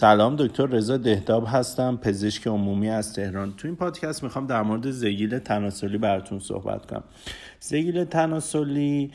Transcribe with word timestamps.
سلام 0.00 0.36
دکتر 0.36 0.66
رضا 0.66 0.96
دهداب 0.96 1.44
هستم 1.46 1.96
پزشک 2.02 2.46
عمومی 2.46 2.88
از 2.88 3.14
تهران. 3.14 3.54
تو 3.56 3.68
این 3.68 3.76
پادکست 3.76 4.22
می‌خوام 4.22 4.46
در 4.46 4.62
مورد 4.62 4.90
زگیل 4.90 5.38
تناسلی 5.38 5.98
براتون 5.98 6.38
صحبت 6.38 6.86
کنم. 6.86 7.04
زگیل 7.60 8.04
تناسلی 8.04 9.10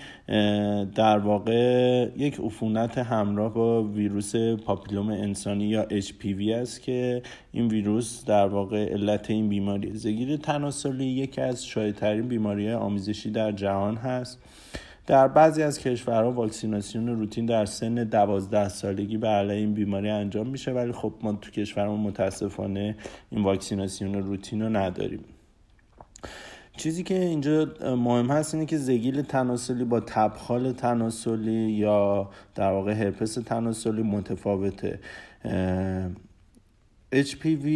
در 0.96 1.17
واقع 1.17 2.09
یک 2.17 2.39
عفونت 2.39 2.97
همراه 2.97 3.54
با 3.54 3.83
ویروس 3.83 4.35
پاپیلوم 4.35 5.09
انسانی 5.09 5.65
یا 5.65 5.88
HPV 5.89 6.47
است 6.49 6.81
که 6.81 7.21
این 7.52 7.68
ویروس 7.68 8.25
در 8.25 8.47
واقع 8.47 8.93
علت 8.93 9.29
این 9.29 9.50
بیماری. 9.50 9.97
زگیل 9.97 10.38
تناسلی 10.38 11.05
یکی 11.05 11.41
از 11.41 11.65
شایدترین 11.65 12.27
بیماری 12.27 12.71
آمیزشی 12.71 13.31
در 13.31 13.52
جهان 13.52 13.95
هست. 13.95 14.39
در 15.07 15.27
بعضی 15.27 15.63
از 15.63 15.79
کشورها 15.79 16.31
واکسیناسیون 16.31 17.07
روتین 17.07 17.45
در 17.45 17.65
سن 17.65 17.95
دوازده 17.95 18.69
سالگی 18.69 19.18
به 19.18 19.27
علیه 19.27 19.55
این 19.55 19.73
بیماری 19.73 20.09
انجام 20.09 20.47
میشه 20.47 20.71
ولی 20.71 20.91
خب 20.91 21.13
ما 21.21 21.33
تو 21.33 21.51
کشورمون 21.51 21.99
متاسفانه 21.99 22.95
این 23.29 23.43
واکسیناسیون 23.43 24.14
روتین 24.14 24.61
رو 24.61 24.69
نداریم. 24.69 25.23
چیزی 26.78 27.04
که 27.04 27.19
اینجا 27.19 27.68
مهم 27.81 28.28
هست 28.28 28.54
اینه 28.54 28.65
که 28.65 28.78
زگیل 28.78 29.21
تناسلی 29.21 29.83
با 29.83 30.00
تبخال 30.00 30.71
تناسلی 30.71 31.71
یا 31.71 32.30
در 32.56 32.72
واقع 32.72 32.94
هرپس 32.94 33.33
تناسلی 33.33 34.03
متفاوته. 34.03 35.00
HPV 37.14 37.67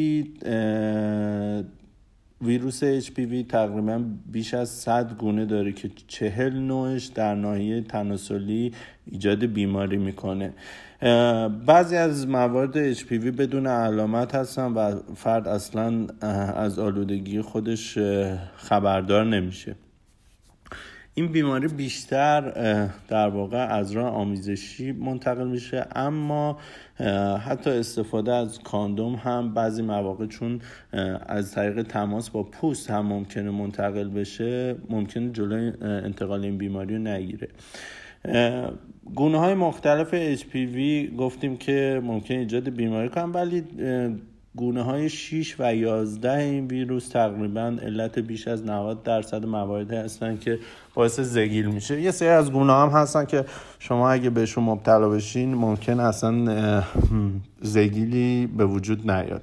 ویروس 2.41 2.83
HPV 2.83 3.47
تقریبا 3.49 4.03
بیش 4.31 4.53
از 4.53 4.69
100 4.69 5.17
گونه 5.17 5.45
داره 5.45 5.71
که 5.71 5.91
چهل 6.07 6.53
نوعش 6.59 7.05
در 7.05 7.35
ناحیه 7.35 7.81
تناسلی 7.81 8.73
ایجاد 9.05 9.45
بیماری 9.45 9.97
می‌کنه. 9.97 10.53
بعضی 11.65 11.95
از 11.95 12.27
موارد 12.27 12.93
HPV 12.93 13.13
بدون 13.13 13.67
علامت 13.67 14.35
هستن 14.35 14.73
و 14.73 14.99
فرد 15.15 15.47
اصلا 15.47 16.07
از 16.55 16.79
آلودگی 16.79 17.41
خودش 17.41 17.97
خبردار 18.55 19.25
نمیشه. 19.25 19.75
این 21.17 21.27
بیماری 21.27 21.67
بیشتر 21.67 22.41
در 23.07 23.29
واقع 23.29 23.57
از 23.57 23.91
راه 23.91 24.13
آمیزشی 24.13 24.91
منتقل 24.91 25.47
میشه 25.47 25.85
اما 25.95 26.57
حتی 27.45 27.69
استفاده 27.69 28.33
از 28.33 28.59
کاندوم 28.59 29.15
هم 29.15 29.53
بعضی 29.53 29.81
مواقع 29.81 30.25
چون 30.25 30.61
از 31.27 31.51
طریق 31.51 31.81
تماس 31.81 32.29
با 32.29 32.43
پوست 32.43 32.91
هم 32.91 33.05
ممکنه 33.05 33.51
منتقل 33.51 34.09
بشه 34.09 34.75
ممکنه 34.89 35.31
جلوی 35.31 35.73
انتقال 35.81 36.43
این 36.43 36.57
بیماری 36.57 36.95
رو 36.95 37.01
نگیره. 37.01 37.47
گونه 39.15 39.39
های 39.39 39.53
مختلف 39.53 40.35
HPV 40.39 40.77
گفتیم 41.17 41.57
که 41.57 42.01
ممکن 42.03 42.35
ایجاد 42.35 42.69
بیماری 42.69 43.09
کنن 43.09 43.31
ولی 43.31 43.63
گونه 44.57 44.83
های 44.83 45.09
6 45.09 45.55
و 45.59 45.75
11 45.75 46.31
این 46.37 46.67
ویروس 46.67 47.07
تقریبا 47.07 47.77
علت 47.81 48.19
بیش 48.19 48.47
از 48.47 48.65
90 48.65 49.03
درصد 49.03 49.45
موارد 49.45 49.93
هستن 49.93 50.37
که 50.37 50.59
باعث 50.93 51.19
زگیل 51.19 51.65
میشه. 51.65 52.01
یه 52.01 52.11
سری 52.11 52.27
از 52.27 52.51
گونه 52.51 52.73
هم 52.73 52.89
هستن 52.89 53.25
که 53.25 53.45
شما 53.79 54.11
اگه 54.11 54.29
بهشون 54.29 54.63
مبتلا 54.63 55.09
بشین 55.09 55.55
ممکن 55.55 55.99
اصلا 55.99 56.83
زگیلی 57.61 58.47
به 58.47 58.65
وجود 58.65 59.11
نیاد. 59.11 59.41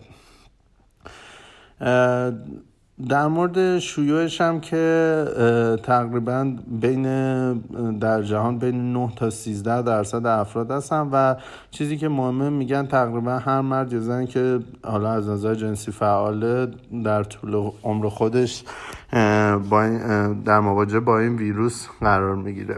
در 3.09 3.27
مورد 3.27 3.79
شیوعش 3.79 4.41
هم 4.41 4.61
که 4.61 5.25
تقریبا 5.83 6.57
بین 6.81 7.03
در 7.99 8.23
جهان 8.23 8.59
بین 8.59 8.93
9 8.93 9.13
تا 9.17 9.31
13 9.31 9.83
درصد 9.83 10.27
افراد 10.27 10.71
هستن 10.71 11.09
و 11.13 11.35
چیزی 11.71 11.97
که 11.97 12.09
مهمه 12.09 12.51
میگن 12.51 12.87
تقریبا 12.87 13.39
هر 13.39 13.61
مرد 13.61 13.99
زن 13.99 14.27
که 14.27 14.61
حالا 14.85 15.13
از 15.13 15.29
نظر 15.29 15.55
جنسی 15.55 15.93
فعاله 15.93 16.69
در 17.05 17.23
طول 17.23 17.71
عمر 17.83 18.09
خودش 18.09 18.65
با 19.71 19.89
در 20.45 20.61
مواجهه 20.61 21.01
با 21.01 21.19
این 21.19 21.37
ویروس 21.37 21.87
قرار 22.01 22.35
می‌گیره. 22.35 22.77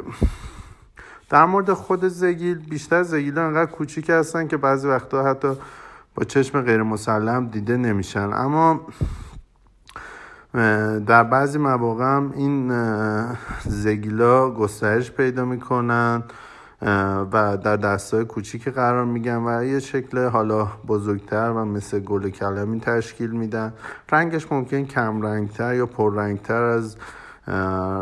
در 1.31 1.45
مورد 1.45 1.73
خود 1.73 2.09
زگیل 2.09 2.59
بیشتر 2.59 3.03
زگیل 3.03 3.39
انقدر 3.39 3.71
کوچیک 3.71 4.11
هستن 4.11 4.49
که 4.49 4.57
بعضی 4.57 4.89
وقتا 4.89 5.25
حتی 5.25 5.49
با 6.15 6.25
چشم 6.25 6.63
غیر 6.63 6.83
مسلم 6.83 7.47
دیده 7.47 7.77
نمیشن. 7.77 8.33
اما 8.33 8.81
در 11.07 11.25
بعضی 11.25 11.59
مواقع 11.59 12.05
هم 12.05 12.33
این 12.37 12.73
زگیلا 13.65 14.51
گسترش 14.51 15.11
پیدا 15.11 15.45
می‌کنن 15.45 16.23
و 17.33 17.59
در 17.65 17.77
دستای 17.77 18.25
کوچیک 18.25 18.69
قرار 18.69 19.05
میگن 19.05 19.37
و 19.37 19.65
یه 19.65 19.81
شکل 19.81 20.27
حالا 20.27 20.69
بزرگتر 20.89 21.51
و 21.51 21.65
مثل 21.65 21.99
گل 21.99 22.29
کلمی 22.29 22.81
تشکیل 22.81 23.31
میدن. 23.31 23.73
رنگش 24.13 24.53
ممکن 24.53 24.85
کم 24.85 25.23
رنگتر 25.23 25.75
یا 25.75 25.87
پررنگتر 25.87 26.63
از 26.63 26.97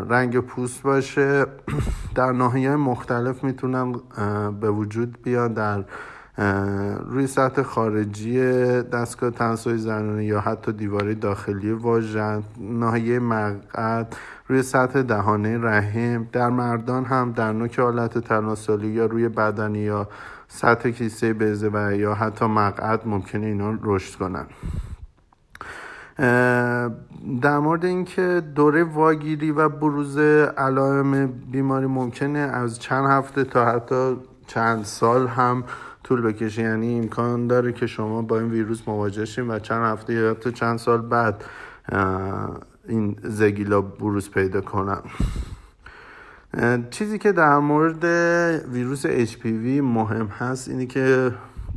رنگ 0.09 0.39
پوست 0.39 0.83
باشه. 0.83 1.45
در 2.15 2.31
ناحیه 2.31 2.75
مختلف 2.75 3.43
می‌تونن 3.43 3.95
به 4.59 4.71
وجود 4.71 5.17
بیان 5.23 5.53
در 5.53 5.83
روی 7.07 7.27
سطح 7.27 7.61
خارجی 7.61 8.39
دستگاه 8.81 9.31
تناسلی 9.31 9.77
زنانه 9.77 10.25
یا 10.25 10.39
حتی 10.39 10.71
دیواره 10.71 11.13
داخلی 11.13 11.71
واژن 11.71 12.43
ناحیه 12.57 13.19
مقعد 13.19 14.15
روی 14.47 14.61
سطح 14.61 15.01
دهانه 15.01 15.57
رحم 15.57 16.27
در 16.31 16.49
مردان 16.49 17.05
هم 17.05 17.31
در 17.31 17.51
نوک 17.51 17.79
حالت 17.79 18.17
تناسلی 18.17 18.87
یا 18.87 19.05
روی 19.05 19.29
بدنی 19.29 19.79
یا 19.79 20.07
سطح 20.47 20.89
کیسه 20.89 21.33
بزه 21.33 21.69
و 21.73 21.95
یا 21.95 22.13
حتی 22.13 22.45
مقعد 22.45 23.07
ممکنه 23.07 23.45
اینا 23.45 23.77
رشد 23.83 24.15
کنن. 24.15 24.45
در 27.41 27.59
مورد 27.59 27.85
اینکه 27.85 28.43
دوره 28.55 28.83
واگیری 28.83 29.51
و 29.51 29.69
بروز 29.69 30.17
علائم 30.57 31.27
بیماری 31.27 31.85
ممکنه 31.85 32.39
از 32.39 32.79
چند 32.79 33.09
هفته 33.09 33.43
تا 33.43 33.65
حتی 33.65 34.17
چند 34.47 34.83
سال 34.83 35.27
هم 35.27 35.63
طول 36.05 36.21
بکشه. 36.21 36.61
یعنی 36.61 36.99
امکان 36.99 37.47
داره 37.47 37.71
که 37.73 37.87
شما 37.87 38.21
با 38.21 38.39
این 38.39 38.49
ویروس 38.49 38.87
مواجه 38.87 39.25
شیم 39.25 39.49
و 39.49 39.59
چند 39.59 39.83
هفته 39.83 40.13
یا 40.13 40.29
حتی 40.29 40.51
چند 40.51 40.77
سال 40.77 41.01
بعد 41.01 41.43
این 42.87 43.15
زگیلا 43.23 43.81
بروز 43.81 44.31
پیدا 44.31 44.61
کنن. 44.61 45.01
چیزی 46.89 47.17
که 47.17 47.31
در 47.31 47.59
مورد 47.59 48.03
ویروس 48.71 49.07
HPV 49.07 49.81
مهم 49.83 50.25
هست 50.25 50.69
اینه 50.69 50.85
که 50.85 51.31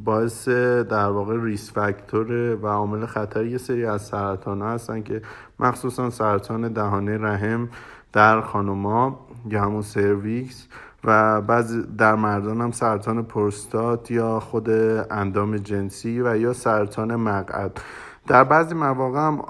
باعث 0.05 0.49
در 0.49 1.09
واقع 1.09 1.43
ریس 1.43 1.73
فاکتور 1.73 2.57
و 2.63 2.67
عامل 2.67 3.07
خطر 3.07 3.45
یه 3.45 3.59
سری 3.59 3.85
از 3.85 4.03
سرطان 4.03 4.63
هستن 4.63 5.03
که 5.03 5.23
مخصوصا 5.61 6.11
سرطان 6.11 6.73
دهانه 6.73 7.19
رحم 7.19 7.69
در 8.13 8.41
خانوما 8.41 9.27
یا 9.51 9.63
همون 9.63 9.83
سرویکس 9.83 10.67
و 11.05 11.41
بعضی 11.41 11.83
در 11.99 12.15
مردان 12.15 12.61
هم 12.61 12.71
سرطان 12.71 13.23
پروستات 13.23 14.11
یا 14.11 14.41
خود 14.41 14.71
اندام 15.11 15.57
جنسی 15.57 16.21
و 16.21 16.37
یا 16.37 16.53
سرطان 16.53 17.17
مقعد. 17.17 17.81
در 18.27 18.45
بعضی 18.45 18.75
مواقع 18.75 19.19
هم 19.19 19.43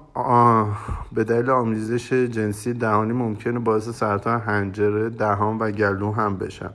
به 1.13 1.25
دلیل 1.25 1.51
آمیزش 1.51 2.13
جنسی 2.13 2.73
دهانی 2.73 3.13
ممکنه 3.13 3.59
باعث 3.59 3.89
سرطان 3.89 4.41
حنجره 4.41 5.11
دهان 5.11 5.59
و 5.59 5.71
گلو 5.71 6.13
هم 6.13 6.37
بشن. 6.37 6.71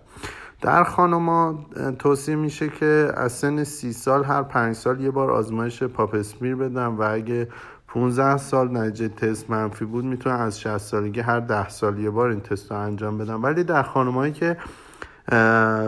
در 0.62 0.84
خانما 0.84 1.66
توصیه 2.00 2.36
میشه 2.36 2.70
که 2.70 3.12
از 3.16 3.32
سن 3.32 3.64
سی 3.64 3.94
سال 3.94 4.24
هر 4.24 4.44
پنج 4.44 4.76
سال 4.76 5.02
یه 5.02 5.12
بار 5.12 5.32
آزمایش 5.32 5.84
پاپسمیر 5.84 6.56
بدن 6.56 6.86
و 6.86 7.02
اگه 7.02 7.48
15 7.94 8.38
سال 8.38 8.78
نتیجه 8.78 9.08
تست 9.08 9.50
منفی 9.50 9.86
بود 9.86 10.06
می‌تونن 10.06 10.36
از 10.36 10.60
60 10.60 10.78
سالگی 10.78 11.20
هر 11.20 11.40
10 11.40 11.70
سال 11.70 12.00
یه 12.00 12.10
بار 12.10 12.30
این 12.30 12.42
تست 12.42 12.72
رو 12.72 12.78
انجام 12.78 13.18
بدن 13.18 13.34
ولی 13.34 13.64
در 13.64 13.84
خانمایی 13.84 14.34
که 14.34 14.58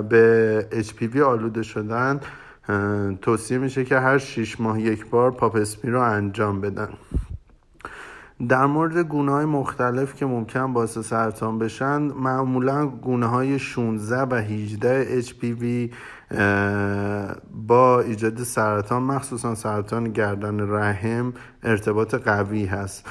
به 0.10 0.68
HPV 0.72 1.18
آلوده 1.18 1.64
شدن 1.64 2.20
توصیه 3.22 3.58
میشه 3.58 3.86
که 3.86 4.00
هر 4.00 4.18
6 4.18 4.60
ماه 4.60 4.82
یک 4.82 5.10
بار 5.10 5.32
پاپسمی 5.32 5.92
رو 5.92 6.02
انجام 6.02 6.62
بدن. 6.62 6.90
در 8.50 8.66
مورد 8.66 8.98
گونه 8.98 9.32
های 9.32 9.46
مختلف 9.46 10.16
که 10.16 10.26
ممکن 10.26 10.74
باعث 10.74 10.98
سرطان 10.98 11.60
بشن 11.60 11.98
معمولا 12.02 12.88
گونه 12.88 13.26
های 13.26 13.60
16 13.60 14.22
و 14.22 14.34
18 14.34 15.22
HPV 15.22 15.94
با 17.68 18.02
ایجاد 18.02 18.44
سرطان 18.44 19.04
مخصوصا 19.04 19.56
سرطان 19.56 20.12
گردن 20.12 20.70
رحم 20.70 21.34
ارتباط 21.64 22.16
قوی 22.16 22.66
هست. 22.66 23.06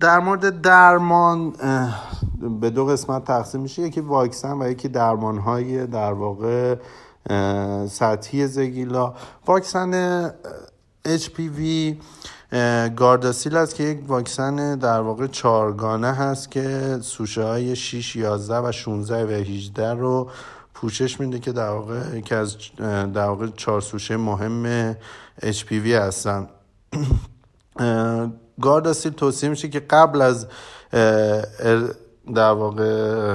در 0.00 0.18
مورد 0.18 0.60
درمان 0.60 1.52
به 2.60 2.70
دو 2.70 2.86
قسمت 2.86 3.24
تقسیم 3.24 3.60
میشه. 3.60 3.82
یکی 3.82 4.00
واکسن 4.00 4.62
و 4.62 4.70
یکی 4.70 4.88
درمان 4.88 5.38
های 5.38 5.86
در 5.86 6.12
واقع 6.12 6.76
سطحی 7.86 8.46
زگیلا. 8.46 9.14
واکسن 9.46 10.28
HPV 11.06 11.60
گارداسیل 12.96 13.56
است 13.56 13.74
که 13.74 13.82
یک 13.82 13.98
واکسن 14.06 14.78
در 14.78 15.00
واقع 15.00 15.26
چارگانه 15.26 16.12
هست 16.12 16.50
که 16.50 16.98
سوشه 17.02 17.42
های 17.42 17.76
6, 17.76 18.16
11 18.16 18.54
و 18.54 18.72
16 18.72 19.24
و 19.24 19.28
18 19.28 19.92
رو 19.92 20.30
پوشش 20.74 21.20
میده 21.20 21.38
که 21.38 21.52
در 21.52 21.68
واقع 21.68 22.18
یکی 22.18 22.34
از 22.34 22.56
در 22.78 23.26
واقع 23.26 23.46
چهار 23.56 23.80
سوشه 23.80 24.16
مهم 24.16 24.92
HPV 25.42 25.86
هستن. 25.86 26.48
گارداسیل 28.60 29.12
توصیه 29.12 29.48
میشه 29.48 29.68
که 29.68 29.80
قبل 29.80 30.20
از 30.20 30.46
در 32.34 32.52
واقع 32.52 33.34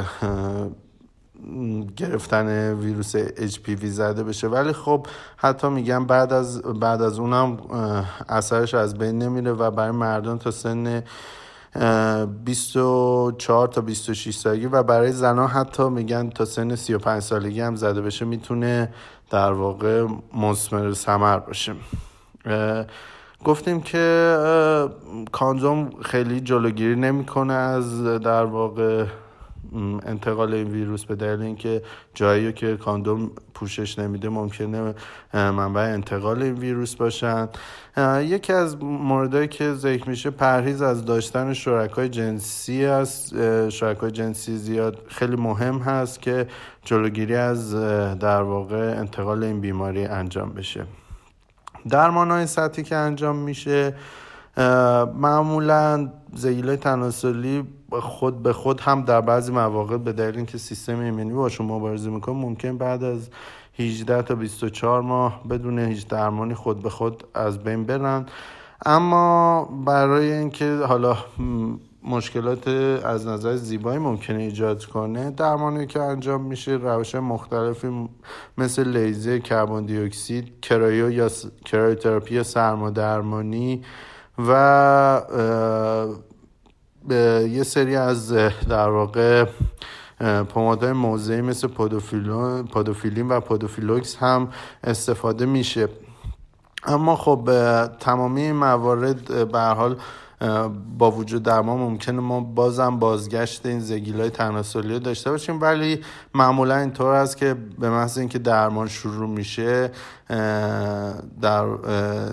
گرفتن 1.98 2.74
ویروس 2.74 3.16
HPV 3.56 3.86
زده 3.86 4.24
بشه. 4.24 4.48
ولی 4.48 4.74
خب 4.74 5.08
حتی 5.38 5.70
میگم 5.70 6.06
بعد 6.06 6.34
از 6.34 6.62
بعد 6.62 7.02
از 7.02 7.20
اونم 7.20 7.58
اثرش 8.30 8.74
از 8.74 8.98
بین 8.98 9.18
نمیره 9.18 9.52
و 9.52 9.72
برای 9.72 9.92
مردم 9.92 10.38
تا 10.38 10.52
سن 10.52 11.04
24 12.46 13.68
تا 13.68 13.82
26 13.82 14.36
سالگی 14.36 14.66
و 14.66 14.84
برای 14.84 15.12
زنها 15.12 15.48
حتی 15.48 15.90
میگن 15.90 16.30
تا 16.30 16.46
سن 16.46 16.76
35 16.76 17.22
سالگی 17.22 17.62
هم 17.62 17.76
زده 17.76 18.02
بشه 18.02 18.26
می‌تونه 18.26 18.94
در 19.30 19.52
واقع 19.52 20.08
مسمر 20.34 20.94
سمر 20.94 21.40
باشه. 21.40 21.74
گفتیم 23.46 23.82
که 23.82 24.38
کاندوم 25.32 25.90
خیلی 26.02 26.42
جلوگیری 26.42 26.96
نمی‌کنه 26.96 27.54
از 27.54 28.04
در 28.04 28.46
واقع 28.46 29.06
انتقال 30.06 30.54
این 30.54 30.68
ویروس 30.68 31.06
به 31.06 31.16
دلیل 31.16 31.42
اینکه 31.42 31.82
جایی 32.14 32.54
که 32.54 32.78
کاندوم 32.78 33.32
پوشش 33.54 34.00
نمیده 34.00 34.30
ممکنه 34.30 34.94
منبع 35.34 35.82
انتقال 35.82 36.44
این 36.44 36.54
ویروس 36.54 36.96
باشن. 36.96 37.50
یکی 38.22 38.54
از 38.54 38.84
موردهایی 38.84 39.48
که 39.48 39.74
ذکر 39.74 40.10
میشه 40.10 40.30
پرهیز 40.30 40.82
از 40.82 41.06
داشتن 41.06 41.54
شرکای 41.54 42.10
جنسی 42.10 42.86
است. 42.86 43.34
شرکای 43.70 44.12
جنسی 44.12 44.58
زیاد 44.58 45.02
خیلی 45.08 45.36
مهم 45.36 45.78
هست 45.78 46.22
که 46.22 46.48
جلوگیری 46.84 47.36
از 47.36 47.76
در 48.20 48.42
واقع 48.42 49.00
انتقال 49.00 49.44
این 49.44 49.62
بیماری 49.62 50.06
انجام 50.06 50.50
بشه. 50.50 50.86
درمان 51.90 52.32
های 52.32 52.48
سطحی 52.48 52.84
که 52.84 52.96
انجام 52.96 53.36
میشه 53.36 53.96
معمولا 55.16 56.10
زیله 56.34 56.78
تناسلی 56.78 57.64
خود 57.92 58.44
به 58.44 58.54
خود 58.54 58.80
هم 58.82 59.02
در 59.02 59.22
بعضی 59.22 59.52
مواقع 59.52 59.98
به 59.98 60.14
دلیل 60.14 60.36
اینکه 60.36 60.58
سیستم 60.58 61.00
ایمنی 61.00 61.34
باشون 61.34 61.68
مبارزه 61.68 62.10
می‌کنه 62.10 62.36
ممکن 62.36 62.78
بعد 62.78 63.04
از 63.04 63.30
18 63.80 64.22
تا 64.22 64.36
24 64.36 65.02
ماه 65.02 65.44
بدون 65.50 65.80
هیچ 65.80 66.08
درمانی 66.08 66.54
خود 66.54 66.84
به 66.84 66.90
خود 66.90 67.24
از 67.34 67.64
بین 67.64 67.84
برن. 67.84 68.26
اما 68.86 69.64
برای 69.86 70.32
اینکه 70.32 70.80
حالا 70.88 71.18
مشکلات 72.04 72.68
از 73.04 73.28
نظر 73.28 73.56
زیبایی 73.56 74.00
ممکنه 74.00 74.42
ایجاد 74.42 74.86
کنه 74.86 75.32
درمانی 75.32 75.88
که 75.88 76.00
انجام 76.00 76.42
میشه 76.42 76.72
روش 76.72 77.16
مختلفی 77.16 78.10
مثل 78.58 78.98
لیزر 78.98 79.38
کربن 79.38 79.86
دی 79.86 79.98
اکسید 79.98 80.62
کرایو 80.62 81.12
یا 81.12 81.30
کرایوتراپی 81.66 82.36
یا 82.36 82.44
سرمادرمانی 82.44 83.84
و 84.38 85.22
یه 87.50 87.64
سری 87.64 87.96
از 87.96 88.34
در 88.70 88.90
واقع 88.90 89.46
پمادهای 90.50 90.94
موضعی 90.94 91.42
مثل 91.42 91.68
پودوفیلین 91.68 93.28
و 93.28 93.40
پودوفیلوکس 93.40 94.16
هم 94.16 94.50
استفاده 94.84 95.46
میشه. 95.46 95.88
اما 96.84 97.16
خب 97.16 97.50
تمامی 98.00 98.52
موارد 98.52 99.52
به 99.52 99.60
حال 99.60 99.98
با 100.98 101.12
وجود 101.12 101.44
درمان 101.44 101.78
ممکنه 101.78 102.20
ما 102.20 102.40
بازم 102.40 103.00
بازگشت 103.00 103.66
این 103.66 103.80
زگیل 103.80 104.20
های 104.20 104.30
تناسلی 104.30 105.00
داشته 105.00 105.32
باشیم 105.32 105.62
ولی 105.62 106.02
معمولا 106.34 106.78
اینطور 106.78 107.14
است 107.14 107.38
که 107.38 107.56
به 107.80 107.90
محض 107.90 108.18
اینکه 108.18 108.40
درمان 108.40 108.88
شروع 108.88 109.30
میشه 109.30 109.92
در 111.42 111.66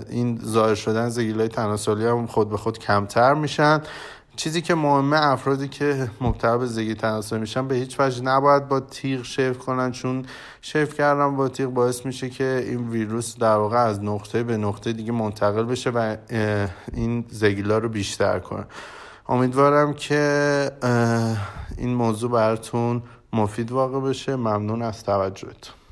این 0.09 0.39
ظاهر 0.45 0.75
شدن 0.75 1.09
زگیل 1.09 1.39
های 1.39 1.49
تناسلی 1.49 2.05
هم 2.05 2.27
خود 2.27 2.49
به 2.49 2.57
خود 2.57 2.79
کمتر 2.79 3.33
میشن. 3.33 3.81
چیزی 4.35 4.61
که 4.61 4.75
مهمه 4.75 5.25
افرادی 5.25 5.67
که 5.67 6.11
مبتلا 6.21 6.57
به 6.57 6.65
زگی 6.65 6.95
تناسلی 6.95 7.39
میشن 7.39 7.67
به 7.67 7.75
هیچ 7.75 7.99
وجه 7.99 8.23
نباید 8.23 8.67
با 8.67 8.79
تیغ 8.79 9.23
شیف 9.23 9.57
کنن 9.57 9.91
چون 9.91 10.25
شیف 10.61 10.93
کردن 10.93 11.35
با 11.35 11.47
تیغ 11.47 11.69
باعث 11.69 12.05
میشه 12.05 12.29
که 12.29 12.65
این 12.67 12.89
ویروس 12.89 13.37
در 13.37 13.55
واقع 13.55 13.77
از 13.77 14.03
نقطه 14.03 14.43
به 14.43 14.57
نقطه 14.57 14.93
دیگه 14.93 15.11
منتقل 15.11 15.63
بشه 15.63 15.89
و 15.89 16.15
این 16.93 17.25
زگیلا 17.29 17.77
رو 17.77 17.89
بیشتر 17.89 18.39
کنه. 18.39 18.65
امیدوارم 19.29 19.93
که 19.93 20.71
این 21.77 21.93
موضوع 21.93 22.31
براتون 22.31 23.01
مفید 23.33 23.71
واقع 23.71 23.99
بشه. 23.99 24.35
ممنون 24.35 24.81
از 24.81 25.03
توجهتون. 25.03 25.84